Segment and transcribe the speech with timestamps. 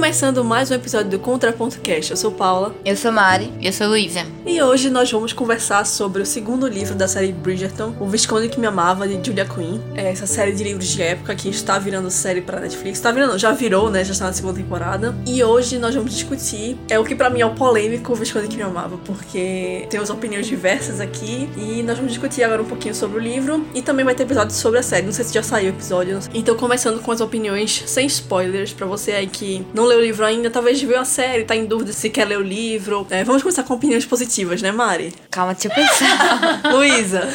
[0.00, 2.10] Começando mais um episódio do Contraponto Cast.
[2.10, 2.74] Eu sou Paula.
[2.86, 3.52] Eu sou Mari.
[3.60, 4.24] Eu sou Luísa.
[4.46, 8.58] E hoje nós vamos conversar sobre o segundo livro da série Bridgerton, O Visconde que
[8.58, 9.78] Me Amava, de Julia Quinn.
[9.94, 12.96] É essa série de livros de época que está virando série para Netflix.
[12.96, 14.02] Está virando, já virou, né?
[14.02, 15.14] Já está na segunda temporada.
[15.26, 18.48] E hoje nós vamos discutir é o que para mim é o polêmico O Visconde
[18.48, 22.94] que Me Amava, porque temos opiniões diversas aqui e nós vamos discutir agora um pouquinho
[22.94, 25.04] sobre o livro e também vai ter episódio sobre a série.
[25.04, 26.18] Não sei se já saiu o episódio.
[26.32, 30.24] Então começando com as opiniões sem spoilers para você aí que não leu o livro
[30.24, 33.06] ainda, talvez viu a série, tá em dúvida se quer ler o livro.
[33.10, 35.12] É, vamos começar com opiniões positivas, né, Mari?
[35.30, 36.60] Calma, deixa eu pensar.
[36.72, 37.28] Luísa.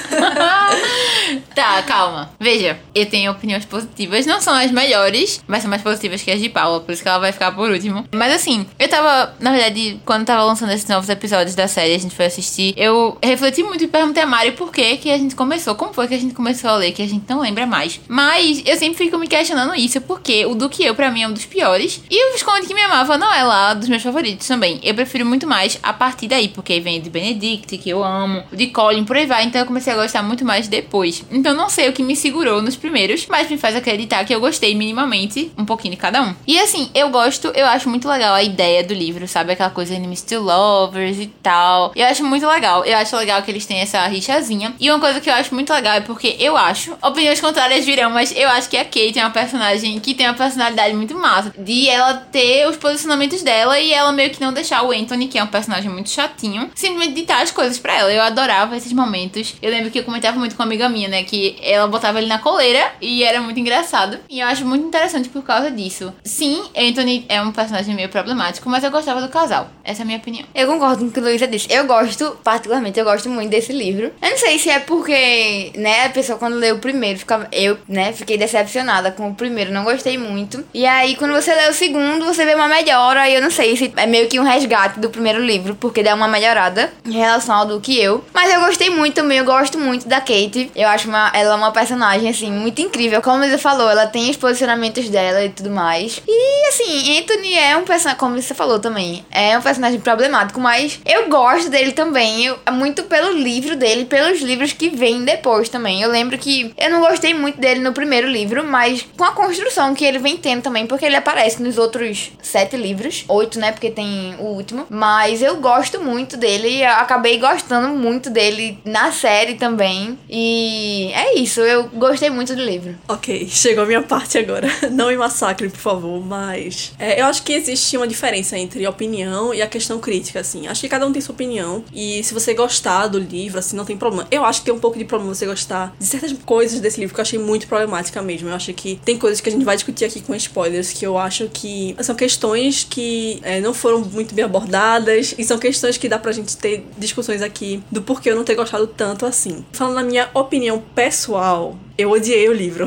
[1.53, 2.31] tá, calma.
[2.39, 6.39] Veja, eu tenho opiniões positivas, não são as melhores, mas são mais positivas que as
[6.39, 8.05] de Paula, por isso que ela vai ficar por último.
[8.13, 11.99] Mas assim, eu tava, na verdade, quando tava lançando esses novos episódios da série, a
[11.99, 15.35] gente foi assistir, eu refleti muito e perguntei a Mari por que que a gente
[15.35, 17.99] começou, como foi que a gente começou a ler, que a gente não lembra mais.
[18.07, 21.27] Mas eu sempre fico me questionando isso, porque o do que eu, pra mim, é
[21.27, 22.01] um dos piores.
[22.09, 24.79] E o Visconde que me amava não é lá dos meus favoritos também.
[24.83, 28.67] Eu prefiro muito mais a partir daí, porque vem de Benedict, que eu amo, de
[28.67, 29.45] Colin, por aí vai.
[29.45, 31.25] Então eu comecei a gostar muito mais depois.
[31.31, 34.39] Então não sei o que me segurou nos primeiros, mas me faz acreditar que eu
[34.39, 36.35] gostei minimamente um pouquinho de cada um.
[36.45, 39.53] E assim, eu gosto, eu acho muito legal a ideia do livro, sabe?
[39.53, 41.93] Aquela coisa enemies to lovers e tal.
[41.95, 42.85] Eu acho muito legal.
[42.85, 44.75] Eu acho legal que eles têm essa rixazinha.
[44.79, 48.11] E uma coisa que eu acho muito legal é porque eu acho, opiniões contrárias virão,
[48.11, 51.51] mas eu acho que a Kate é uma personagem que tem uma personalidade muito massa.
[51.57, 55.37] De ela ter os posicionamentos dela e ela meio que não deixar o Anthony, que
[55.37, 58.11] é um personagem muito chatinho, simplesmente ditar as coisas para ela.
[58.11, 59.55] Eu adorava esses momentos.
[59.61, 62.27] Eu lembro que eu comentava muito com uma amiga minha, né, que ela botava ele
[62.27, 64.19] na coleira e era muito engraçado.
[64.29, 66.13] E eu acho muito interessante por causa disso.
[66.25, 69.69] Sim, Anthony é um personagem meio problemático, mas eu gostava do casal.
[69.81, 70.45] Essa é a minha opinião.
[70.53, 71.67] Eu concordo com o que Luísa disse.
[71.71, 74.11] Eu gosto, particularmente, eu gosto muito desse livro.
[74.21, 77.77] Eu não sei se é porque, né, a pessoa quando lê o primeiro, fica, eu,
[77.87, 80.65] né, fiquei decepcionada com o primeiro, não gostei muito.
[80.73, 83.29] E aí, quando você lê o segundo, você vê uma melhora.
[83.29, 86.27] Eu não sei se é meio que um resgate do primeiro livro, porque dá uma
[86.27, 88.23] melhorada em relação ao do que eu.
[88.33, 90.71] Mas eu gostei muito também, eu gosto muito da Kate.
[90.75, 93.21] Eu acho uma, ela é uma personagem, assim, muito incrível.
[93.21, 96.21] Como você falou, ela tem os posicionamentos dela e tudo mais.
[96.27, 100.99] E, assim, Anthony é um personagem, como você falou também, é um personagem problemático, mas
[101.05, 102.45] eu gosto dele também.
[102.45, 106.01] Eu, muito pelo livro dele, pelos livros que vêm depois também.
[106.01, 109.93] Eu lembro que eu não gostei muito dele no primeiro livro, mas com a construção
[109.93, 113.71] que ele vem tendo também, porque ele aparece nos outros sete livros, oito, né?
[113.71, 114.85] Porque tem o último.
[114.89, 120.17] Mas eu gosto muito dele acabei gostando muito dele na série também.
[120.29, 122.95] E é isso, eu gostei muito do livro.
[123.07, 124.67] Ok, chegou a minha parte agora.
[124.91, 126.93] Não me massacre, por favor, mas.
[126.99, 130.67] É, eu acho que existe uma diferença entre opinião e a questão crítica, assim.
[130.67, 131.83] Acho que cada um tem sua opinião.
[131.93, 134.27] E se você gostar do livro, assim, não tem problema.
[134.31, 137.13] Eu acho que tem um pouco de problema você gostar de certas coisas desse livro
[137.13, 138.49] que eu achei muito problemática mesmo.
[138.49, 141.17] Eu acho que tem coisas que a gente vai discutir aqui com spoilers que eu
[141.17, 146.07] acho que são questões que é, não foram muito bem abordadas e são questões que
[146.07, 149.65] dá pra gente ter discussões aqui do porquê eu não ter gostado tanto assim.
[149.71, 152.85] Falando na minha opinião pessoal, eu odiei o livro.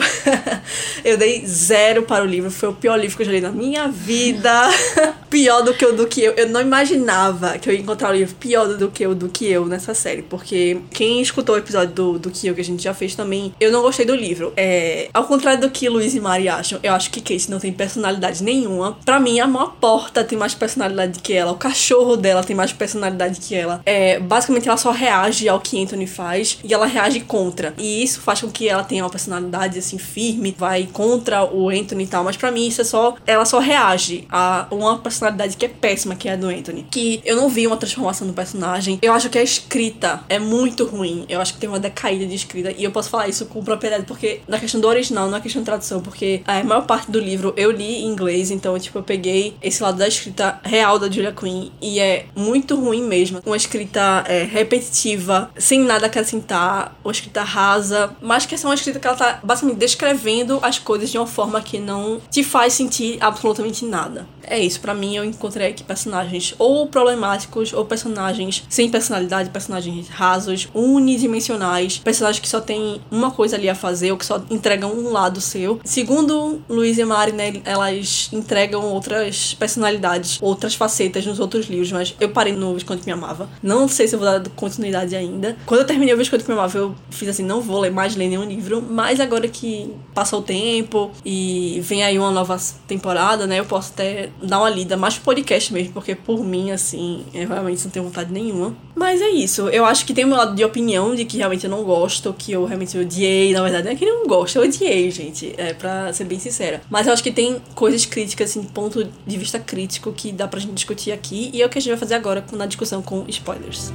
[1.04, 2.50] eu dei zero para o livro.
[2.50, 4.68] Foi o pior livro que eu já li na minha vida.
[5.30, 6.32] pior do que o do que eu.
[6.32, 9.46] Eu não imaginava que eu ia encontrar o livro pior do que o do que
[9.46, 10.22] eu nessa série.
[10.22, 13.54] Porque quem escutou o episódio do, do que eu que a gente já fez também,
[13.58, 14.52] eu não gostei do livro.
[14.56, 17.72] É, ao contrário do que Luiz e Mari acham, eu acho que Kate não tem
[17.72, 18.97] personalidade nenhuma.
[19.04, 21.52] Para mim, a maior porta tem mais personalidade que ela.
[21.52, 23.80] O cachorro dela tem mais personalidade que ela.
[23.86, 27.74] É, basicamente, ela só reage ao que Anthony faz e ela reage contra.
[27.78, 32.04] E isso faz com que ela tenha uma personalidade assim firme, vai contra o Anthony
[32.04, 35.64] e tal, mas para mim isso é só ela só reage a uma personalidade que
[35.64, 36.86] é péssima, que é a do Anthony.
[36.90, 38.98] Que eu não vi uma transformação no personagem.
[39.02, 41.24] Eu acho que a escrita é muito ruim.
[41.28, 44.04] Eu acho que tem uma decaída de escrita e eu posso falar isso com propriedade
[44.04, 47.18] porque na questão do original, não é questão de tradução, porque a maior parte do
[47.18, 51.10] livro eu li em inglês, então tipo eu peguei esse lado da escrita real da
[51.10, 53.40] Julia Quinn e é muito ruim mesmo.
[53.44, 58.98] Uma escrita é, repetitiva, sem nada acrescentar, uma escrita rasa, mas que é uma escrita
[58.98, 63.18] que ela tá basicamente descrevendo as coisas de uma forma que não te faz sentir
[63.20, 64.26] absolutamente nada.
[64.50, 70.08] É isso, para mim eu encontrei aqui personagens ou problemáticos ou personagens sem personalidade, personagens
[70.08, 74.92] rasos, unidimensionais, personagens que só tem uma coisa ali a fazer ou que só entregam
[74.92, 75.80] um lado seu.
[75.84, 82.14] Segundo Luiz e Mari, né, elas entregam outras personalidades, outras facetas nos outros livros, mas
[82.18, 83.48] eu parei no Visconde que me amava.
[83.62, 85.56] Não sei se eu vou dar continuidade ainda.
[85.66, 88.16] Quando eu terminei o Visconde que me amava, eu fiz assim, não vou ler mais
[88.16, 92.56] ler nenhum livro, mas agora que passou o tempo e vem aí uma nova
[92.86, 97.24] temporada, né, eu posso até dar uma lida mais podcast mesmo, porque por mim, assim,
[97.34, 98.76] eu realmente não tenho vontade nenhuma.
[98.94, 99.68] Mas é isso.
[99.68, 102.52] Eu acho que tem um lado de opinião de que realmente eu não gosto, que
[102.52, 103.52] eu realmente odiei.
[103.52, 105.54] Na verdade, não é que não gosto, eu odiei, gente.
[105.56, 106.82] É, pra ser bem sincera.
[106.90, 110.60] Mas eu acho que tem coisas críticas, assim, ponto de vista crítico que dá pra
[110.60, 111.50] gente discutir aqui.
[111.52, 113.92] E é o que a gente vai fazer agora na discussão com spoilers.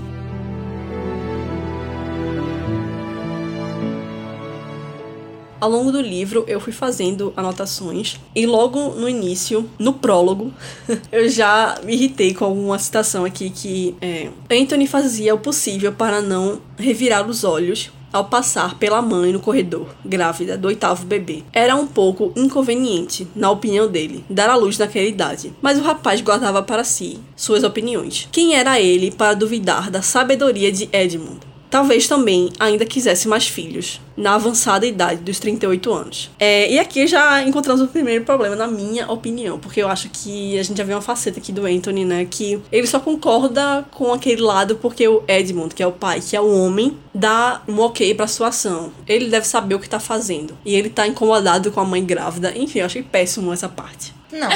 [5.64, 10.52] Ao longo do livro, eu fui fazendo anotações e logo no início, no prólogo,
[11.10, 16.22] eu já me irritei com alguma citação aqui que é, Anthony fazia o possível para
[16.22, 21.44] não revirar os olhos ao passar pela mãe no corredor, grávida do oitavo bebê.
[21.54, 26.20] Era um pouco inconveniente, na opinião dele, dar à luz naquela idade, mas o rapaz
[26.20, 28.28] guardava para si suas opiniões.
[28.34, 31.53] Quem era ele para duvidar da sabedoria de Edmund?
[31.74, 36.30] Talvez também ainda quisesse mais filhos, na avançada idade dos 38 anos.
[36.38, 40.56] É, e aqui já encontramos o primeiro problema, na minha opinião, porque eu acho que
[40.60, 42.28] a gente já viu uma faceta aqui do Anthony, né?
[42.30, 46.36] Que ele só concorda com aquele lado porque o Edmund, que é o pai, que
[46.36, 48.94] é o homem, dá um ok pra sua ação.
[49.08, 50.56] Ele deve saber o que tá fazendo.
[50.64, 52.56] E ele tá incomodado com a mãe grávida.
[52.56, 54.14] Enfim, eu achei péssimo essa parte.
[54.32, 54.48] Não.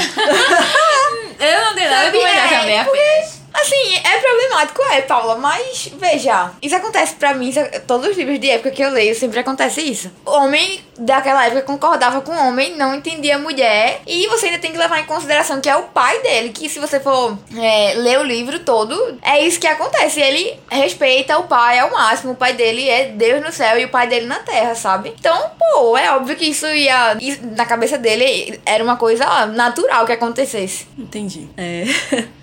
[1.39, 3.41] Eu não tenho nada a Sabe, comentar é, também, apenas.
[3.59, 8.39] Assim, é problemático, é, Paula, mas veja, isso acontece pra mim, isso- todos os livros
[8.39, 10.11] de época que eu leio sempre acontece isso.
[10.25, 14.59] O homem daquela época concordava com o homem, não entendia a mulher, e você ainda
[14.59, 17.93] tem que levar em consideração que é o pai dele, que se você for é,
[17.95, 20.19] ler o livro todo, é isso que acontece.
[20.21, 23.89] Ele respeita o pai ao máximo, o pai dele é Deus no céu e o
[23.89, 25.13] pai dele na terra, sabe?
[25.19, 27.17] Então, pô, é óbvio que isso ia.
[27.55, 30.87] na cabeça dele era uma coisa natural que acontecesse.
[30.97, 31.47] Entendi.
[31.57, 31.83] É,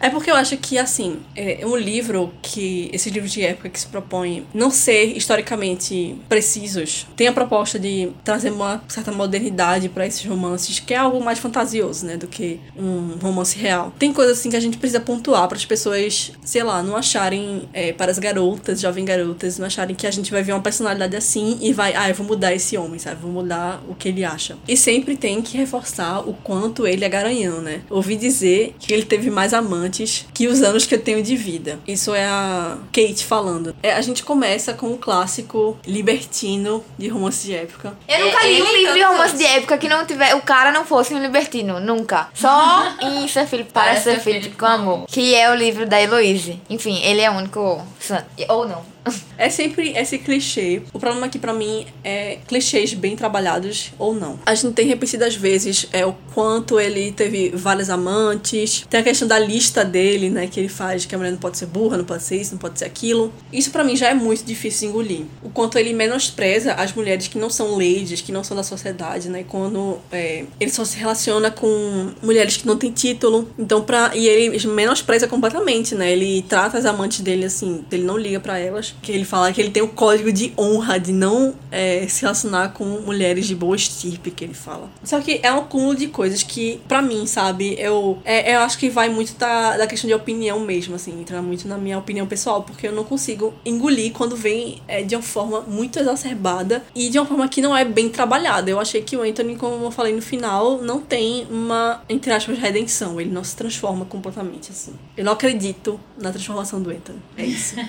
[0.07, 1.04] é porque eu acho que, assim,
[1.35, 2.91] é um livro que.
[2.93, 8.11] Esses livros de época que se propõem não ser historicamente precisos, tem a proposta de
[8.23, 12.17] trazer uma certa modernidade pra esses romances, que é algo mais fantasioso, né?
[12.17, 13.93] Do que um romance real.
[13.99, 17.69] Tem coisas assim que a gente precisa pontuar para as pessoas, sei lá, não acharem,
[17.73, 21.17] é, para as garotas, jovens garotas, não acharem que a gente vai ver uma personalidade
[21.17, 23.21] assim e vai, ah, eu vou mudar esse homem, sabe?
[23.21, 24.57] Vou mudar o que ele acha.
[24.67, 27.83] E sempre tem que reforçar o quanto ele é garanhão, né?
[27.91, 31.79] Ouvi dizer que ele teve mais amantes que os anos que eu tenho de vida.
[31.87, 33.75] Isso é a Kate falando.
[33.83, 37.97] É, a gente começa com o clássico libertino de romance de época.
[38.09, 40.71] Eu nunca li Ele um livro de romance de época que não tiver, o cara
[40.73, 42.29] não fosse um libertino, nunca.
[42.35, 46.61] Só em Ser Felipe para Ser Felipe com Amor, que é o livro da Heloise.
[46.69, 48.27] Enfim, ele é o único santo.
[48.49, 48.94] Ou não.
[49.37, 50.83] É sempre esse clichê.
[50.93, 54.39] O problema aqui pra mim é clichês bem trabalhados ou não.
[54.47, 58.87] A gente tem repetidas vezes é o quanto ele teve várias amantes.
[58.89, 61.59] Tem a questão da lista dele, né, que ele faz que a mulher não pode
[61.59, 63.33] ser burra, não pode ser isso, não pode ser aquilo.
[63.53, 65.25] Isso pra mim já é muito difícil de engolir.
[65.43, 69.29] O quanto ele menospreza as mulheres que não são ladies, que não são da sociedade,
[69.29, 69.45] né?
[69.47, 73.49] Quando é, ele só se relaciona com mulheres que não têm título.
[73.59, 74.13] Então, pra.
[74.15, 76.13] E ele menospreza completamente, né?
[76.13, 78.94] Ele trata as amantes dele assim, ele não liga pra elas.
[79.03, 82.71] Que ele fala que ele tem o código de honra de não é, se relacionar
[82.71, 84.89] com mulheres de boa estirpe, que ele fala.
[85.03, 88.79] Só que é um acúmulo de coisas que, pra mim, sabe, eu, é, eu acho
[88.79, 92.27] que vai muito da, da questão de opinião mesmo, assim, entra muito na minha opinião
[92.27, 97.09] pessoal, porque eu não consigo engolir quando vem é, de uma forma muito exacerbada e
[97.09, 98.71] de uma forma que não é bem trabalhada.
[98.71, 102.59] Eu achei que o Anthony, como eu falei no final, não tem uma, entre aspas,
[102.59, 103.21] redenção.
[103.21, 104.95] Ele não se transforma completamente, assim.
[105.17, 107.21] Eu não acredito na transformação do Anthony.
[107.37, 107.75] É isso.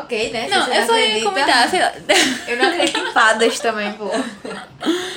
[0.00, 0.48] ok, né?
[0.48, 1.92] Não, eu só ia comentar, sei lá.
[2.46, 4.08] Eu não acredito em fadas também, pô.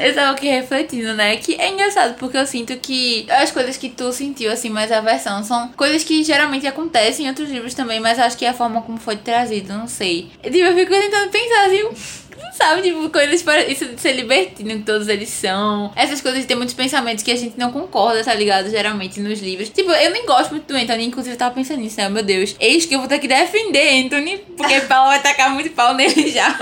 [0.00, 1.36] Eu tava aqui refletindo, né?
[1.36, 5.42] Que é engraçado, porque eu sinto que as coisas que tu sentiu, assim, mais aversão,
[5.42, 8.82] são coisas que geralmente acontecem em outros livros também, mas acho que é a forma
[8.82, 10.30] como foi trazido, não sei.
[10.42, 12.19] Tipo, eu fico tentando pensar, assim,
[12.52, 12.82] sabe?
[12.82, 15.92] Tipo, coisas para isso de ser libertino que todos eles são.
[15.96, 18.70] Essas coisas de ter muitos pensamentos que a gente não concorda, tá ligado?
[18.70, 19.68] Geralmente nos livros.
[19.68, 22.08] Tipo, eu nem gosto muito do Anthony, inclusive eu tava pensando nisso, né?
[22.08, 22.54] Meu Deus.
[22.60, 26.30] Eis que eu vou ter que defender Anthony, porque Paulo vai tacar muito pau nele
[26.30, 26.58] já.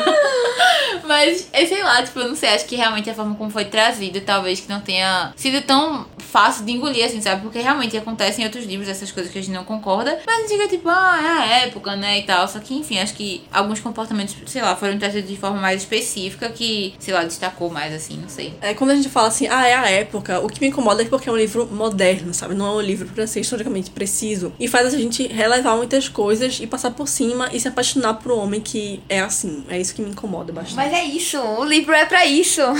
[1.04, 3.64] Mas, é, sei lá, tipo, eu não sei, acho que realmente a forma como foi
[3.64, 7.42] trazido, talvez que não tenha sido tão fácil de engolir, assim, sabe?
[7.42, 10.40] Porque realmente acontecem em outros livros essas coisas que a gente não concorda, mas a
[10.42, 12.46] gente fica tipo, ah, é a época, né, e tal.
[12.46, 16.48] Só que, enfim, acho que alguns comportamentos, sei lá, foram trazidos de forma mais específica
[16.50, 18.54] que, sei lá, destacou mais, assim, não sei.
[18.60, 21.06] É, quando a gente fala assim, ah, é a época, o que me incomoda é
[21.06, 22.54] porque é um livro moderno, sabe?
[22.54, 24.52] Não é um livro pra ser historicamente preciso.
[24.58, 28.32] E faz a gente relevar muitas coisas e passar por cima e se apaixonar por
[28.32, 29.64] um homem que é assim.
[29.68, 30.76] É isso que me incomoda bastante.
[30.76, 32.60] Mas é isso, o livro é pra isso.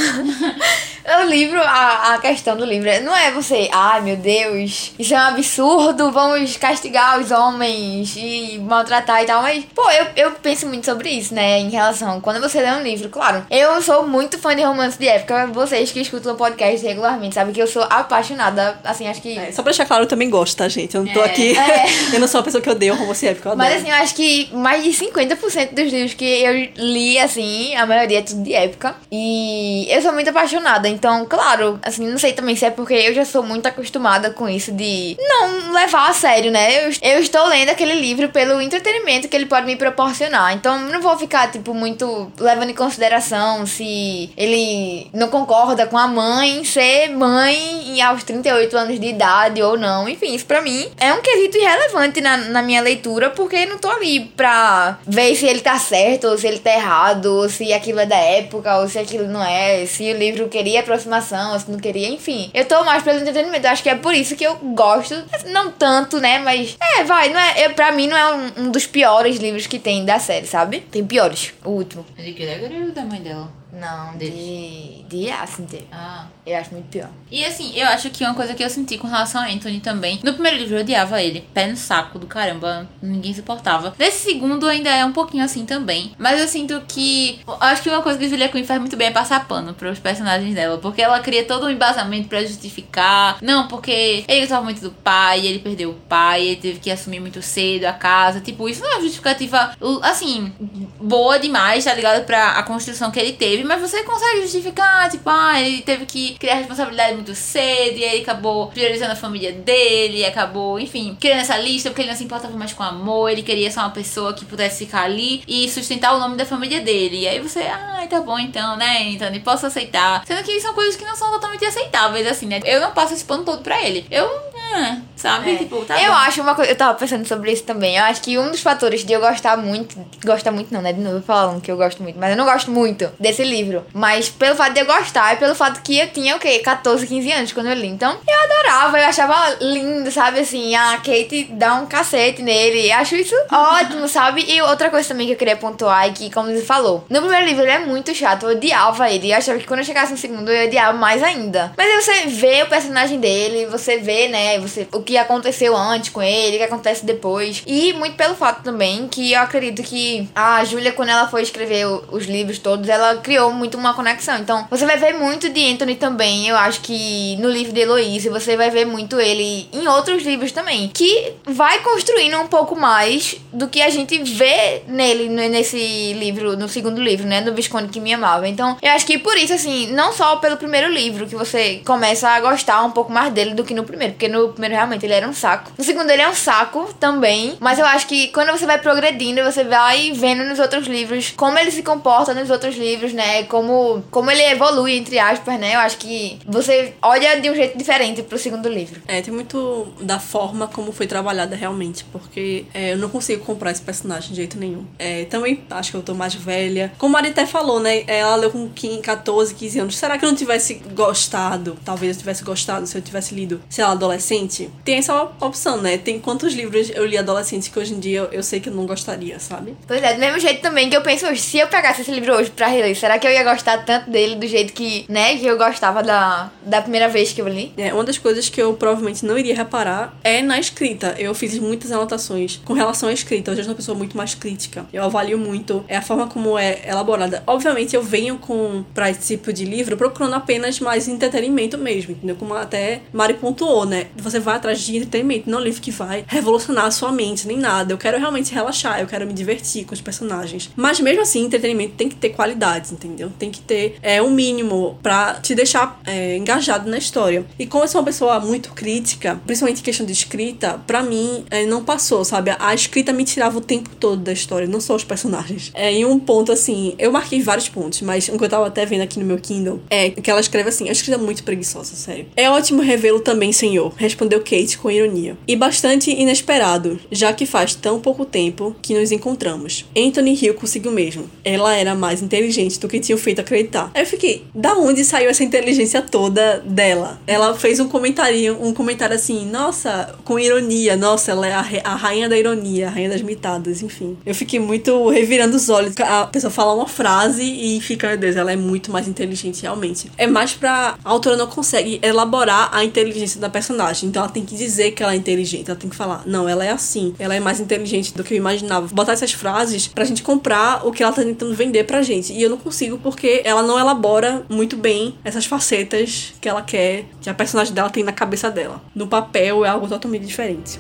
[1.09, 5.16] O livro, a, a questão do livro não é você, ai meu Deus, isso é
[5.16, 10.66] um absurdo, vamos castigar os homens e maltratar e tal, mas, pô, eu, eu penso
[10.66, 14.38] muito sobre isso, né, em relação, quando você lê um livro, claro, eu sou muito
[14.38, 17.83] fã de romance de época, vocês que escutam o podcast regularmente, sabem que eu sou
[17.83, 19.38] apaixonada, assim, acho que...
[19.38, 20.95] É, só pra deixar claro, eu também gosto, tá, gente?
[20.97, 21.26] Eu não tô É.
[21.26, 21.87] aqui, É.
[22.14, 23.68] eu não sou uma pessoa que odeia romance épico, eu adoro.
[23.71, 27.87] Mas assim, eu acho que mais de 50% dos livros que eu li, assim, a
[27.87, 28.95] maioria é tudo de época.
[29.11, 30.88] E eu sou muito apaixonada.
[30.88, 34.49] Então, claro, assim, não sei também se é porque eu já sou muito acostumada com
[34.49, 36.87] isso de não levar a sério, né?
[36.87, 40.54] Eu, eu estou lendo aquele livro pelo entretenimento que ele pode me proporcionar.
[40.54, 46.08] Então, não vou ficar, tipo, muito levando em consideração se ele não concorda com a
[46.08, 50.08] mãe ser mãe aos 38 anos de idade ou não.
[50.08, 53.88] Enfim, isso pra mim é um quesito irrelevante na, na minha leitura, porque não tô
[53.88, 58.00] ali pra ver se ele tá certo ou se ele tá errado, ou se aquilo
[58.00, 61.70] é da época ou se aquilo não é, se o livro queria aproximação ou se
[61.70, 62.50] não queria, enfim.
[62.54, 65.14] Eu tô mais pelo entretenimento, eu acho que é por isso que eu gosto,
[65.46, 68.70] não tanto, né, mas é, vai, não é, eu, pra mim não é um, um
[68.70, 70.80] dos piores livros que tem da série, sabe?
[70.80, 72.04] Tem piores, o último.
[72.16, 73.58] De Gregory ou da mãe dela?
[73.72, 75.04] Não, de.
[75.08, 75.82] de Ascent.
[75.92, 76.26] Ah.
[76.48, 77.10] Eu acho muito pior.
[77.30, 80.18] E assim, eu acho que uma coisa que eu senti com relação a Anthony também.
[80.22, 81.46] No primeiro livro eu odiava ele.
[81.52, 82.88] Pé no saco do caramba.
[83.02, 83.94] Ninguém suportava.
[83.98, 86.12] Nesse segundo ainda é um pouquinho assim também.
[86.16, 87.40] Mas eu sinto que.
[87.46, 89.75] eu Acho que uma coisa que a Julia Quinn faz muito bem é passar pano
[89.75, 90.78] pros personagens dela.
[90.78, 93.37] Porque ela cria todo um embasamento pra justificar.
[93.42, 97.20] Não, porque ele gostava muito do pai, ele perdeu o pai, ele teve que assumir
[97.20, 98.40] muito cedo a casa.
[98.40, 100.50] Tipo, isso não é uma justificativa, assim,
[100.98, 102.25] boa demais, tá ligado?
[102.25, 103.58] Pra a construção que ele teve.
[103.65, 108.15] Mas você consegue justificar, tipo, ah, ele teve que criar responsabilidade muito cedo, e aí
[108.17, 112.25] ele acabou priorizando a família dele, acabou, enfim, criando essa lista porque ele não se
[112.25, 116.15] importava mais com amor, ele queria só uma pessoa que pudesse ficar ali e sustentar
[116.15, 117.21] o nome da família dele.
[117.21, 120.25] E aí você, ah, tá bom então, né, então, e posso aceitar.
[120.27, 122.61] Sendo que são coisas que não são totalmente aceitáveis, assim, né?
[122.65, 124.07] Eu não passo esse pano todo pra ele.
[124.11, 124.27] Eu,
[124.75, 125.54] ah, sabe?
[125.54, 125.56] É.
[125.58, 126.18] Tipo, tá eu bom.
[126.18, 127.96] acho uma coisa, eu tava pensando sobre isso também.
[127.96, 130.92] Eu acho que um dos fatores de eu gostar muito, gostar muito não, né?
[130.92, 133.84] De novo falando que eu gosto muito, mas eu não gosto muito desse livro.
[133.92, 136.60] Mas pelo fato de eu gostar e pelo fato que eu tinha o quê?
[136.60, 137.88] 14, 15 anos quando eu li.
[137.88, 142.90] Então, eu adorava, eu achava lindo, sabe assim, a Kate dá um cacete nele.
[142.90, 144.44] Eu acho isso ótimo, sabe?
[144.48, 147.46] E outra coisa também que eu queria pontuar é que, como você falou, no primeiro
[147.46, 149.32] livro ele é muito chato, eu odiava ele.
[149.32, 151.72] Eu achava que quando eu chegasse no segundo eu odiava mais ainda.
[151.76, 156.11] Mas aí você vê o personagem dele, você vê, né, você, o que aconteceu antes
[156.11, 157.62] com ele, o que acontece depois.
[157.67, 161.87] E muito pelo fato também que eu acredito que a Júlia, quando ela foi escrever
[162.11, 164.37] os livros todos, ela criou muito uma conexão.
[164.38, 166.47] Então, você vai ver muito de Anthony também.
[166.49, 170.53] Eu acho que no livro de Heloise, você vai ver muito ele em outros livros
[170.53, 170.91] também.
[170.93, 176.55] Que vai construindo um pouco mais do que a gente vê nele, n- nesse livro,
[176.55, 177.41] no segundo livro, né?
[177.41, 178.47] No Visconde que me amava.
[178.47, 182.29] Então, eu acho que por isso, assim, não só pelo primeiro livro que você começa
[182.29, 184.12] a gostar um pouco mais dele do que no primeiro.
[184.12, 185.73] Porque no primeiro, realmente, ele era um saco.
[185.76, 187.57] No segundo, ele é um saco também.
[187.61, 191.59] Mas eu acho que quando você vai progredindo, você vai vendo nos outros livros como
[191.59, 193.45] ele se comporta nos outros livros, né?
[193.45, 195.75] Como, como ele evolui, entre aspas, né?
[195.75, 199.00] Eu acho que você olha de um jeito diferente pro segundo livro.
[199.07, 203.71] É, tem muito da forma como foi trabalhada realmente, porque é, eu não consigo comprar
[203.71, 204.85] esse personagem de jeito nenhum.
[204.99, 206.93] É, também acho que eu tô mais velha.
[206.99, 208.05] Como a Mari até falou, né?
[208.07, 209.97] Ela leu com 15, 14, 15 anos.
[209.97, 211.76] Será que eu não tivesse gostado?
[211.85, 214.71] Talvez eu tivesse gostado se eu tivesse lido, sei lá, adolescente?
[214.88, 215.99] Tem essa opção, né?
[215.99, 218.73] Tem quantos livros eu li adolescente que hoje em dia eu, eu sei que eu
[218.75, 219.76] não gostaria, sabe?
[219.87, 222.35] Pois é, do mesmo jeito também que eu penso hoje, se eu pegasse esse livro
[222.35, 225.45] hoje pra reler, será que eu ia gostar tanto dele do jeito que, né, que
[225.45, 227.71] eu gostava da, da primeira vez que eu li?
[227.76, 231.14] É, uma das coisas que eu provavelmente não iria reparar é na escrita.
[231.18, 233.50] Eu fiz muitas anotações com relação à escrita.
[233.50, 234.87] Eu já sou uma pessoa muito mais crítica.
[234.90, 237.42] Eu avalio muito é a forma como é elaborada.
[237.47, 242.37] Obviamente, eu venho com para esse tipo de livro procurando apenas mais entretenimento mesmo, entendeu?
[242.37, 244.07] Como até Mari pontuou, né?
[244.16, 247.92] Você vai atrás de entretenimento, não livro que vai revolucionar a sua mente, nem nada.
[247.92, 250.70] Eu quero realmente relaxar, eu quero me divertir com os personagens.
[250.76, 253.30] Mas mesmo assim, entretenimento tem que ter qualidades, entendeu?
[253.38, 257.44] Tem que ter é, um mínimo pra te deixar é, engajado na história.
[257.58, 261.44] E como eu sou uma pessoa muito crítica, principalmente em questão de escrita, pra mim
[261.50, 262.54] é, não passou, sabe?
[262.58, 265.70] A escrita me tirava o tempo todo da história, não só os personagens.
[265.75, 268.85] É, em um ponto assim, eu marquei vários pontos, mas um que eu tava até
[268.85, 271.94] vendo aqui no meu Kindle é que ela escreve assim: a escrita é muito preguiçosa,
[271.94, 272.26] sério.
[272.37, 275.37] É ótimo revê-lo também, senhor, respondeu Kate Com ironia.
[275.46, 279.84] E bastante inesperado, já que faz tão pouco tempo que nos encontramos.
[279.96, 281.28] Anthony riu consigo mesmo.
[281.44, 283.90] Ela era mais inteligente do que tinham feito acreditar.
[283.94, 287.20] Aí eu fiquei, da onde saiu essa inteligência toda dela?
[287.26, 291.94] Ela fez um comentário, um comentário assim, nossa, com ironia, nossa, ela é a, a
[291.94, 294.16] rainha da ironia, a rainha das mitadas, enfim.
[294.25, 295.94] Eu fiquei muito revirando os olhos.
[296.00, 300.10] A pessoa fala uma frase e fica, meu Deus, ela é muito mais inteligente realmente.
[300.16, 300.96] É mais pra.
[301.04, 304.08] A autora não consegue elaborar a inteligência da personagem.
[304.08, 305.71] Então ela tem que dizer que ela é inteligente.
[305.71, 307.15] Ela tem que falar, não, ela é assim.
[307.19, 308.88] Ela é mais inteligente do que eu imaginava.
[308.88, 312.33] Botar essas frases pra gente comprar o que ela tá tentando vender pra gente.
[312.33, 317.07] E eu não consigo porque ela não elabora muito bem essas facetas que ela quer,
[317.21, 318.83] que a personagem dela tem na cabeça dela.
[318.95, 320.79] No papel é algo totalmente diferente.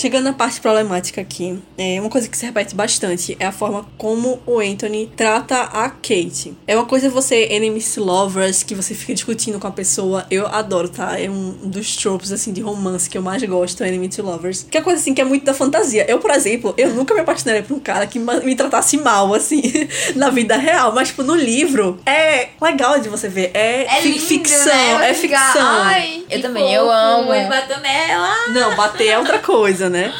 [0.00, 3.84] Chegando à parte problemática aqui, é uma coisa que se repete bastante é a forma
[3.98, 6.56] como o Anthony trata a Kate.
[6.66, 10.26] É uma coisa você enemies lovers, que você fica discutindo com a pessoa.
[10.30, 11.20] Eu adoro, tá?
[11.20, 14.66] É um dos tropes assim de romance que eu mais gosto, enemy to lovers.
[14.70, 16.06] Que é coisa assim que é muito da fantasia.
[16.08, 19.60] Eu, por exemplo, eu nunca me apaixonaria por um cara que me tratasse mal assim
[20.16, 23.50] na vida real, mas tipo no livro é legal de você ver.
[23.52, 25.10] É, É lindo, ficção, né?
[25.10, 25.60] é ficção.
[25.60, 27.34] Ai, Eu também, eu amo.
[27.34, 28.48] ele bateu nela.
[28.48, 30.12] Não, bater é outra coisa, né?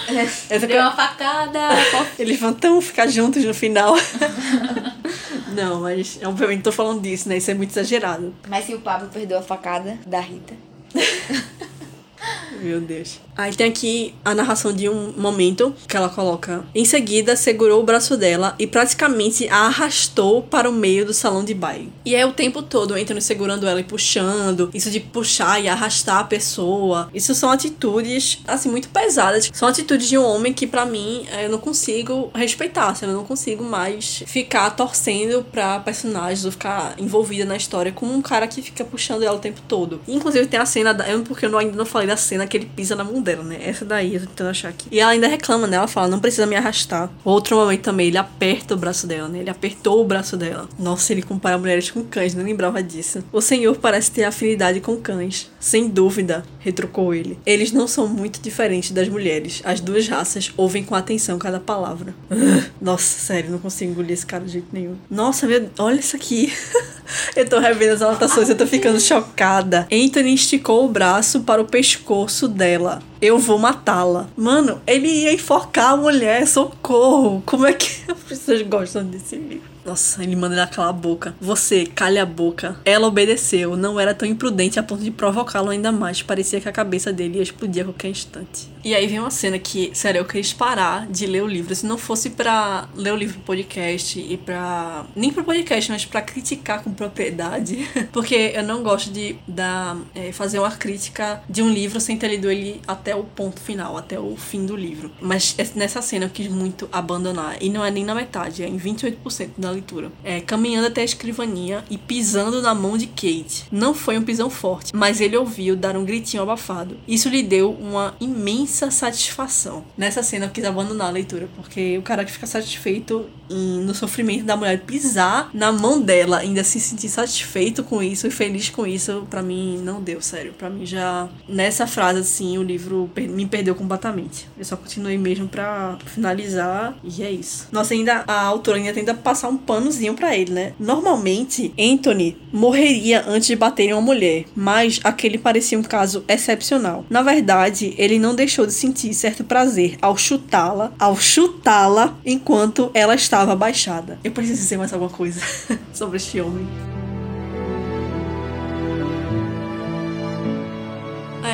[0.49, 1.59] Essa Deu uma facada.
[2.19, 3.95] Eles vão tão ficar juntos no final.
[5.55, 7.37] Não, mas obviamente tô falando disso, né?
[7.39, 8.35] Isso é muito exagerado.
[8.49, 10.55] Mas se o Pablo perdeu a facada da Rita.
[12.61, 13.21] Meu Deus.
[13.41, 16.63] Aí tem aqui a narração de um momento que ela coloca.
[16.75, 21.43] Em seguida, segurou o braço dela e praticamente a arrastou para o meio do salão
[21.43, 21.91] de baile.
[22.05, 24.71] E é o tempo todo entrando segurando ela e puxando.
[24.75, 27.09] Isso de puxar e arrastar a pessoa.
[27.15, 29.51] Isso são atitudes, assim, muito pesadas.
[29.55, 32.89] São atitudes de um homem que, para mim, eu não consigo respeitar.
[32.89, 38.13] Assim, eu não consigo mais ficar torcendo pra personagens ou ficar envolvida na história como
[38.13, 40.01] um cara que fica puxando ela o tempo todo.
[40.07, 42.95] Inclusive, tem a cena, da, porque eu ainda não falei da cena que ele pisa
[42.95, 43.59] na mão né?
[43.63, 44.87] Essa daí, eu tô tentando achar aqui.
[44.91, 45.77] E ela ainda reclama, né?
[45.77, 47.11] Ela fala, não precisa me arrastar.
[47.25, 49.41] Outro momento também, ele aperta o braço dela, né?
[49.41, 50.69] Ele apertou o braço dela.
[50.79, 53.23] Nossa, ele compara mulheres com cães, não lembrava disso.
[53.33, 55.51] O senhor parece ter afinidade com cães.
[55.59, 57.39] Sem dúvida, retrucou ele.
[57.45, 59.61] Eles não são muito diferentes das mulheres.
[59.65, 62.15] As duas raças ouvem com atenção cada palavra.
[62.81, 64.97] Nossa, sério, não consigo engolir esse cara de jeito nenhum.
[65.11, 66.53] Nossa, meu, olha isso aqui.
[67.37, 69.87] eu tô revendo as anotações, eu tô ficando chocada.
[69.93, 73.03] Anthony esticou o braço para o pescoço dela.
[73.21, 74.29] Eu vou matá-la.
[74.35, 77.43] Mano, ele ia enforcar a mulher, socorro.
[77.45, 79.69] Como é que as pessoas gostam desse livro?
[79.85, 81.35] Nossa, ele manda ela calar a boca.
[81.41, 82.77] Você, calha a boca.
[82.85, 86.23] Ela obedeceu, não era tão imprudente a ponto de provocá-lo ainda mais.
[86.23, 88.69] Parecia que a cabeça dele ia explodir a qualquer instante.
[88.83, 91.75] E aí vem uma cena que, sério, eu queria parar de ler o livro.
[91.75, 95.05] Se não fosse pra ler o livro pro podcast e pra.
[95.15, 97.87] Nem pro podcast, mas pra criticar com propriedade.
[98.13, 102.29] Porque eu não gosto de dar, é, fazer uma crítica de um livro sem ter
[102.29, 105.11] lido ele até o ponto final, até o fim do livro.
[105.21, 107.57] Mas es- nessa cena eu quis muito abandonar.
[107.61, 110.11] E não é nem na metade, é em 28% da leitura.
[110.25, 113.65] É, caminhando até a escrivaninha e pisando na mão de Kate.
[113.71, 116.97] Não foi um pisão forte, mas ele ouviu dar um gritinho abafado.
[117.07, 119.85] Isso lhe deu uma imensa satisfação.
[119.97, 123.95] Nessa cena eu quis abandonar a leitura, porque o cara que fica satisfeito em- no
[123.95, 128.69] sofrimento da mulher pisar na mão dela, ainda se sentir satisfeito com isso e feliz
[128.71, 130.53] com isso, pra mim não deu, sério.
[130.57, 131.29] Pra mim já.
[131.49, 134.49] Nessa frase, assim, o livro me perdeu completamente.
[134.59, 137.69] Eu só continuei mesmo pra finalizar e é isso.
[137.73, 140.73] Nossa, ainda a autora ainda tenta passar um panozinho pra ele, né?
[140.79, 147.05] Normalmente, Anthony morreria antes de bater em uma mulher, mas aquele parecia um caso excepcional.
[147.11, 153.15] Na verdade, ele não deixou de sentir certo prazer ao chutá-la, ao chutá-la enquanto ela
[153.15, 154.19] estava abaixada.
[154.23, 155.41] Eu preciso dizer mais alguma coisa
[155.93, 156.90] sobre este homem.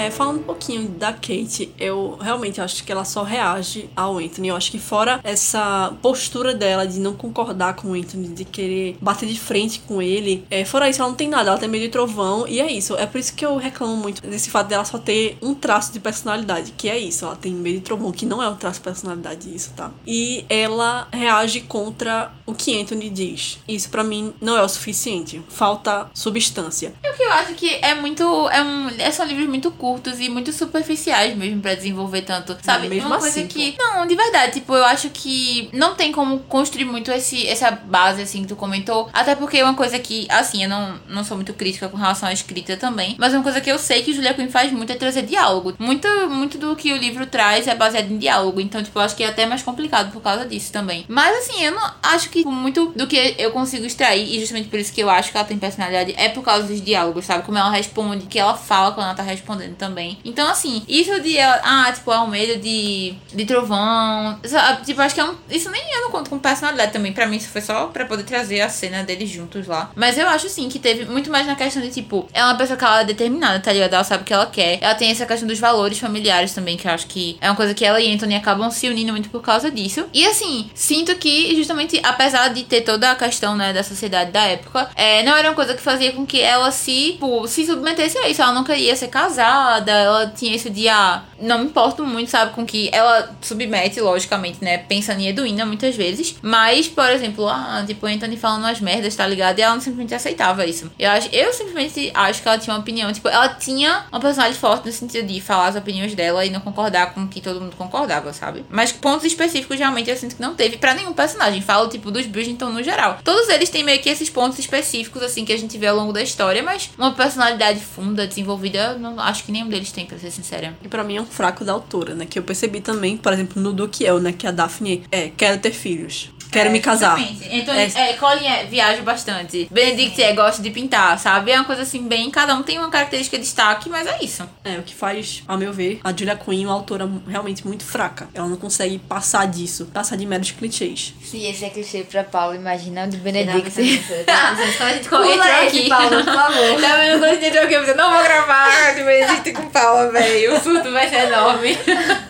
[0.06, 4.46] É, falando um pouquinho da Kate, eu realmente acho que ela só reage ao Anthony.
[4.48, 8.96] Eu acho que fora essa postura dela de não concordar com o Anthony, de querer
[9.00, 11.82] bater de frente com ele, é, fora isso, ela não tem nada, ela tem medo
[11.82, 12.94] de trovão, e é isso.
[12.94, 15.98] É por isso que eu reclamo muito desse fato dela só ter um traço de
[15.98, 18.84] personalidade, que é isso, ela tem medo de trovão, que não é um traço de
[18.84, 19.90] personalidade, isso, tá?
[20.06, 23.58] E ela reage contra o que Anthony diz.
[23.66, 25.42] Isso pra mim não é o suficiente.
[25.48, 26.94] Falta substância.
[27.02, 28.22] É o que eu acho que é muito.
[28.50, 32.56] É um, é- são livros muito curtos e muito superficiais mesmo pra desenvolver tanto.
[32.62, 32.88] Sabe?
[32.88, 33.76] mesmo uma coisa assim, que.
[33.78, 38.22] Não, de verdade, tipo, eu acho que não tem como construir muito esse, essa base,
[38.22, 39.08] assim, que tu comentou.
[39.12, 42.28] Até porque é uma coisa que, assim, eu não, não sou muito crítica com relação
[42.28, 43.16] à escrita também.
[43.18, 45.74] Mas uma coisa que eu sei que Julia Quinn faz muito é trazer diálogo.
[45.78, 48.60] Muito, muito do que o livro traz é baseado em diálogo.
[48.60, 51.04] Então, tipo, eu acho que é até mais complicado por causa disso também.
[51.08, 54.78] Mas assim, eu não acho que muito do que eu consigo extrair, e justamente por
[54.78, 57.44] isso que eu acho que ela tem personalidade, é por causa dos diálogos, sabe?
[57.44, 60.18] Como ela responde, que ela fala quando ela tá respondendo também.
[60.24, 64.38] Então, assim, isso de ah, tipo, é um medo de, de trovão.
[64.44, 64.84] sabe?
[64.84, 65.34] Tipo, acho que é um.
[65.50, 67.12] Isso nem eu não conto com personalidade também.
[67.12, 69.90] Pra mim, isso foi só pra poder trazer a cena deles juntos lá.
[69.94, 72.76] Mas eu acho, sim, que teve muito mais na questão de, tipo, é uma pessoa
[72.76, 73.94] que ela é determinada, tá ligado?
[73.94, 74.78] Ela sabe o que ela quer.
[74.80, 77.74] Ela tem essa questão dos valores familiares também, que eu acho que é uma coisa
[77.74, 80.04] que ela e Anthony acabam se unindo muito por causa disso.
[80.12, 84.42] E assim, sinto que justamente, apesar de ter toda a questão, né, da sociedade da
[84.42, 88.18] época, é, não era uma coisa que fazia com que ela se, tipo, se submetesse
[88.18, 88.42] a isso.
[88.42, 92.52] Ela não queria ser casada, ela tinha isso de, ah, não me importo muito, sabe,
[92.52, 96.36] com que ela submete, logicamente, né, pensando em Edwina muitas vezes.
[96.42, 99.58] Mas, por exemplo, ah, tipo, Anthony falando umas merdas, tá ligado?
[99.58, 100.90] E ela simplesmente aceitava isso.
[100.98, 104.58] Eu acho, eu simplesmente acho que ela tinha uma opinião, tipo, ela tinha uma personalidade
[104.58, 107.60] forte no sentido de falar as opiniões dela e não concordar com o que todo
[107.60, 108.64] mundo concordava, sabe?
[108.70, 111.60] Mas pontos específicos realmente eu sinto que não teve para nenhum personagem.
[111.60, 113.18] Falo, tipo, dos Bridgerton no geral.
[113.24, 116.12] Todos eles têm meio que esses pontos específicos, assim, que a gente vê ao longo
[116.12, 120.30] da história, mas uma personalidade funda, desenvolvida, não acho que nenhum deles tem, pra ser
[120.30, 120.76] sincera.
[120.82, 122.26] E pra mim é um fraco da autora, né?
[122.26, 124.32] Que eu percebi também, por exemplo, no Duquiel, né?
[124.32, 126.30] Que a Daphne é, quero ter filhos.
[126.50, 127.18] Quero É, me casar.
[127.18, 127.48] exatamente.
[127.56, 128.10] Então, É.
[128.10, 129.68] é, Colin é, viaja bastante.
[129.70, 131.50] Benedict é, gosta de pintar, sabe?
[131.50, 132.30] É uma coisa assim, bem.
[132.30, 134.48] Cada um tem uma característica de destaque, mas é isso.
[134.64, 138.28] É, o que faz, ao meu ver, a Julia Quinn uma autora realmente muito fraca.
[138.34, 141.14] Ela não consegue passar disso, passar de meros clichês.
[141.22, 144.24] Se esse é clichê pra Paulo, imagina o de Benedict.
[144.24, 145.88] Tá, mas quando a gente Pula entrou aqui.
[145.88, 146.80] Paulo, por favor.
[146.80, 147.74] Tá vendo quando a gente entrou aqui?
[147.74, 150.56] Eu não vou gravar de Benedict com Paula, velho.
[150.56, 151.76] O surto vai ser enorme.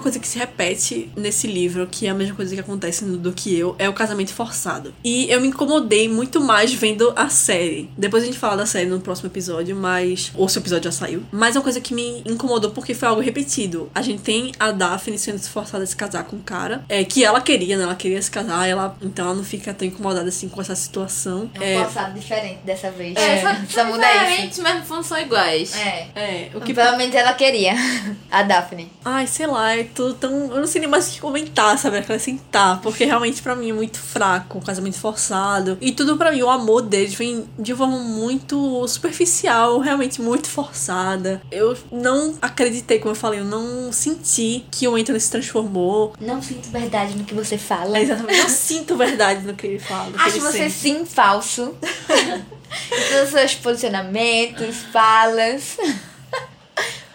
[0.00, 3.18] Uma coisa que se repete nesse livro, que é a mesma coisa que acontece no
[3.18, 4.94] do que eu, é o casamento forçado.
[5.04, 7.90] E eu me incomodei muito mais vendo a série.
[7.98, 10.32] Depois a gente fala da série no próximo episódio, mas.
[10.34, 11.22] Ou se o episódio já saiu.
[11.30, 13.90] Mas é uma coisa que me incomodou porque foi algo repetido.
[13.94, 16.82] A gente tem a Daphne sendo forçada a se casar com um cara.
[16.88, 17.82] É, que ela queria, né?
[17.84, 21.50] Ela queria se casar, ela, então ela não fica tão incomodada assim com essa situação.
[21.60, 23.14] É um passado diferente dessa vez.
[23.18, 24.24] É, só, Só muda isso.
[24.24, 25.76] diferentes, mas no fundo são iguais.
[25.76, 26.06] É.
[26.14, 26.72] É, o que.
[26.72, 27.74] Pelo menos ela queria.
[28.30, 28.90] A Daphne.
[29.04, 30.30] Ai, sei lá, é tudo tão.
[30.52, 31.98] Eu não sei nem mais o que comentar, sabe?
[31.98, 32.80] Acrescentar.
[32.80, 35.76] Porque realmente pra mim é muito fraco, um casamento forçado.
[35.80, 41.40] E tudo pra mim, o amor deles vem de forma muito superficial, realmente muito forçada.
[41.50, 46.14] Eu não acreditei, como eu falei, eu não senti que o Anthony se transformou.
[46.20, 47.98] Não sinto verdade no que você fala.
[47.98, 50.10] É, exatamente, eu não sinto verdade no que ele fala.
[50.12, 50.72] que Acho ele você sente.
[50.72, 51.74] sim falso.
[51.82, 52.40] em
[53.10, 55.76] todos os seus posicionamentos, falas.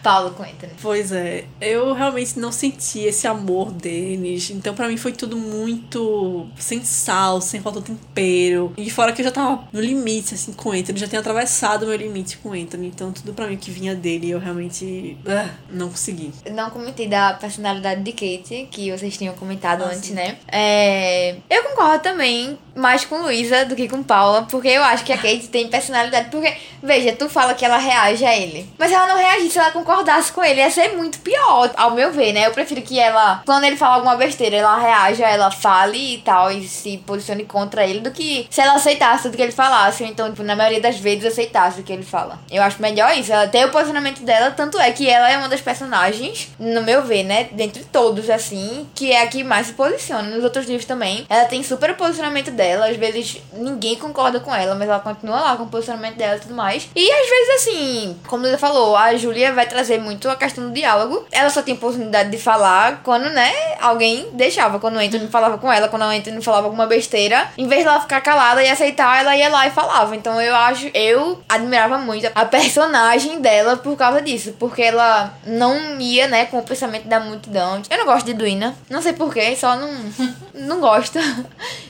[0.06, 0.72] Paulo com Anthony.
[0.82, 4.52] Pois é, eu realmente não senti esse amor deles.
[4.52, 8.72] Então, pra mim, foi tudo muito sem sal, sem falta de tempero.
[8.78, 11.00] E fora que eu já tava no limite, assim, com o Anthony.
[11.00, 12.88] Já tinha atravessado o meu limite com o Anthony.
[12.88, 16.32] Então, tudo pra mim que vinha dele, eu realmente ah, não consegui.
[16.52, 20.13] Não comentei da personalidade de Kate, que vocês tinham comentado Ah, antes, sim.
[20.13, 20.38] né?
[20.48, 25.14] É, eu concordo também mais com Luísa do que com Paula, porque eu acho que
[25.14, 26.30] a Kate tem personalidade.
[26.30, 28.70] Porque, veja, tu fala que ela reage a ele.
[28.78, 30.60] Mas ela não reagisse se ela concordasse com ele.
[30.60, 32.46] Ia ser muito pior, ao meu ver, né?
[32.46, 36.52] Eu prefiro que ela, quando ele fala alguma besteira, ela reaja, ela fale e tal,
[36.52, 40.04] e se posicione contra ele, do que se ela aceitasse tudo que ele falasse.
[40.04, 42.40] Então, tipo, na maioria das vezes, aceitasse o que ele fala.
[42.52, 43.32] Eu acho melhor isso.
[43.32, 47.04] Ela tem o posicionamento dela, tanto é que ela é uma das personagens, no meu
[47.04, 47.48] ver, né?
[47.52, 50.24] Dentre todos, assim, que é a que mais se posiciona.
[50.24, 51.26] Nos outros livros também.
[51.30, 52.64] Ela tem super posicionamento dela.
[52.73, 56.39] Às vezes ninguém concorda com ela, mas ela continua lá com o posicionamento dela e
[56.39, 56.89] tudo mais.
[56.95, 60.73] E às vezes, assim, como Luísa falou, a Júlia vai trazer muito a questão do
[60.73, 61.25] diálogo.
[61.32, 64.80] Ela só tem oportunidade de falar quando, né, alguém deixava.
[64.80, 67.99] Quando o Anthony falava com ela, quando o Anthony falava alguma besteira, em vez dela
[67.99, 70.15] ficar calada e aceitar, ela ia lá e falava.
[70.15, 74.56] Então eu acho, eu admirava muito a personagem dela por causa disso.
[74.60, 77.82] Porque ela não ia, né, com o pensamento da multidão.
[77.89, 78.75] Eu não gosto de Duina.
[78.89, 79.89] Não sei porquê, só não,
[80.54, 81.19] não gosto.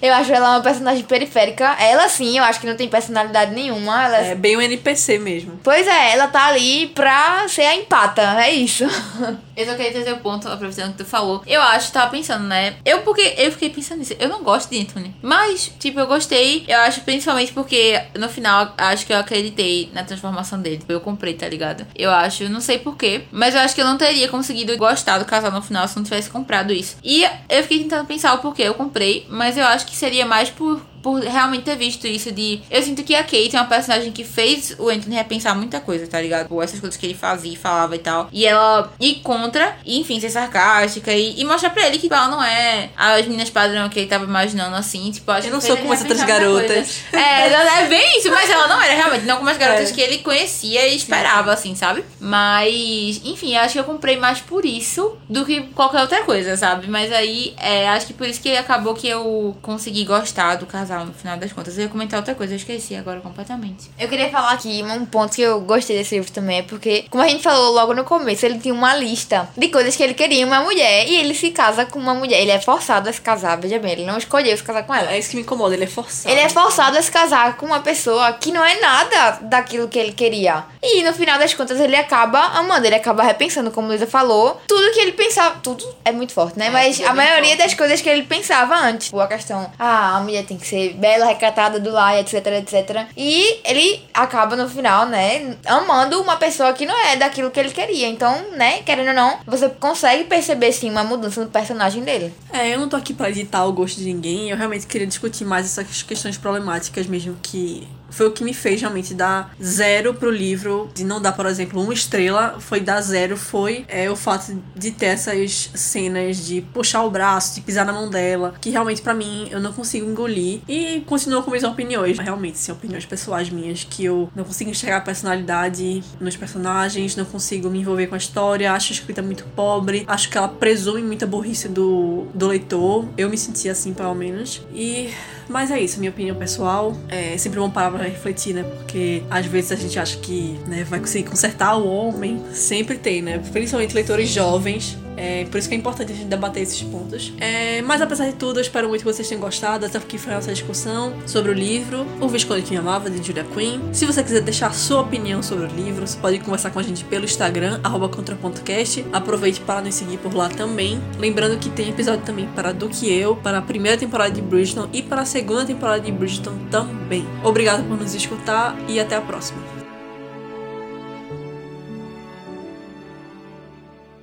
[0.01, 1.75] Eu acho ela uma personagem periférica.
[1.79, 4.05] Ela sim, eu acho que não tem personalidade nenhuma.
[4.05, 5.59] Ela É bem um NPC mesmo.
[5.63, 8.83] Pois é, ela tá ali pra ser a empata, é isso.
[9.55, 11.41] Eu só queria trazer o ponto, aproveitando que tu falou.
[11.47, 12.75] Eu acho, tava pensando, né?
[12.83, 14.13] Eu, porque eu fiquei pensando nisso.
[14.19, 15.15] Eu não gosto de Anthony.
[15.21, 16.65] Mas, tipo, eu gostei.
[16.67, 20.83] Eu acho principalmente porque no final, acho que eu acreditei na transformação dele.
[20.89, 21.87] Eu comprei, tá ligado?
[21.95, 23.23] Eu acho, não sei porquê.
[23.31, 26.03] Mas eu acho que eu não teria conseguido gostar do casal no final se não
[26.03, 26.97] tivesse comprado isso.
[27.01, 29.25] E eu fiquei tentando pensar o porquê eu comprei.
[29.29, 32.63] Mas eu acho que seria mais por por realmente ter visto isso de.
[32.67, 36.07] Eu sinto que a Kate é uma personagem que fez o Anthony repensar muita coisa,
[36.07, 36.47] tá ligado?
[36.47, 38.27] Por essas coisas que ele fazia e falava e tal.
[38.33, 42.15] E ela ir contra, e, enfim, ser sarcástica e, e mostrar pra ele que tipo,
[42.15, 45.11] ela não é as meninas padrão que ele tava imaginando assim.
[45.11, 47.01] Tipo, acho Eu não que sou como as outras garotas.
[47.13, 49.93] É, ela é bem isso, mas ela não era realmente, não como as garotas É.
[49.93, 52.03] que ele conhecia e esperava, assim, sabe?
[52.19, 56.87] Mas, enfim, acho que eu comprei mais por isso do que qualquer outra coisa, sabe?
[56.87, 60.94] Mas aí, é, acho que por isso que acabou que eu consegui gostar do casal
[61.03, 61.77] no final das contas.
[61.77, 63.89] Eu ia comentar outra coisa, eu esqueci agora completamente.
[63.99, 67.23] Eu queria falar aqui um ponto que eu gostei desse livro também é porque, como
[67.23, 70.41] a gente falou logo no começo, ele tinha uma lista de coisas que ele queria
[70.41, 72.39] em uma mulher e ele se casa com uma mulher.
[72.41, 75.11] Ele é forçado a se casar, veja bem, ele não escolheu se casar com ela.
[75.11, 76.29] É isso que me incomoda, ele é forçado.
[76.29, 79.97] Ele é forçado a se casar com uma pessoa que não é nada daquilo que
[79.97, 80.63] ele queria.
[80.81, 84.91] E no final das contas ele acaba amando, ele acaba repensando, como Luísa falou, tudo
[84.93, 85.55] que ele pensava.
[85.63, 86.67] Tudo é muito forte, né?
[86.67, 87.63] É, Mas é a maioria forte.
[87.63, 89.07] das coisas que ele pensava antes.
[89.07, 93.07] Tipo, a questão, ah, a mulher tem que ser bela, recatada do lar, etc, etc.
[93.15, 97.71] E ele acaba no final, né, amando uma pessoa que não é daquilo que ele
[97.71, 98.07] queria.
[98.07, 102.33] Então, né, querendo ou não, você consegue perceber sim uma mudança no personagem dele.
[102.51, 105.45] É, eu não tô aqui pra editar o gosto de ninguém, eu realmente queria discutir
[105.45, 110.31] mais essas questões problemáticas mesmo que foi o que me fez realmente dar zero pro
[110.31, 114.57] livro, de não dar, por exemplo, uma estrela, foi dar zero, foi é, o fato
[114.73, 119.01] de ter essas cenas de puxar o braço, de pisar na mão dela, que realmente
[119.01, 120.61] pra mim eu não consigo engolir.
[120.67, 124.97] E continuo com minhas opiniões, realmente, são opiniões pessoais minhas, que eu não consigo enxergar
[124.97, 129.43] a personalidade nos personagens, não consigo me envolver com a história, acho a escrita muito
[129.55, 134.15] pobre, acho que ela presume muita burrice do, do leitor, eu me senti assim, pelo
[134.15, 135.13] menos, e...
[135.47, 136.97] Mas é isso, minha opinião pessoal.
[137.07, 138.63] É sempre bom parar refletir, né?
[138.63, 142.41] Porque às vezes a gente acha que né, vai conseguir consertar o homem.
[142.51, 143.39] Sempre tem, né?
[143.51, 144.97] Principalmente leitores jovens.
[145.17, 147.33] É, por isso que é importante a gente debater esses pontos.
[147.39, 149.85] É, mas apesar de tudo, eu espero muito que vocês tenham gostado.
[149.85, 153.25] Até porque foi a nossa discussão sobre o livro O Visconde que Me Amava, de
[153.25, 153.93] Julia Quinn.
[153.93, 157.03] Se você quiser deixar sua opinião sobre o livro, você pode conversar com a gente
[157.05, 157.79] pelo Instagram,
[158.11, 159.05] contra.cast.
[159.11, 161.01] Aproveite para nos seguir por lá também.
[161.17, 164.89] Lembrando que tem episódio também para Do Que Eu, para a primeira temporada de Bridgeton
[164.91, 167.25] e para a segunda temporada de Bridgeton também.
[167.43, 169.59] Obrigado por nos escutar e até a próxima.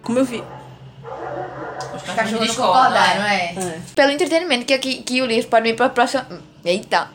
[0.02, 0.42] Como eu vi.
[2.12, 3.54] Os cachorros não discordam, concordaram, é.
[3.56, 3.78] é.
[3.94, 6.28] Pelo entretenimento que, que, que o livro pode me proporcionar.
[6.64, 7.08] Eita!